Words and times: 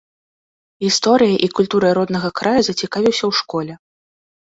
Гісторыяй 0.85 1.35
і 1.47 1.49
культурай 1.59 1.93
роднага 1.99 2.29
краю 2.39 2.61
зацікавіўся 2.71 3.21
ў 3.29 3.41
школе. 3.41 3.73